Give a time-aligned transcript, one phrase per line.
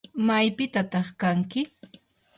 [0.27, 1.61] ¿maypitataq kanki?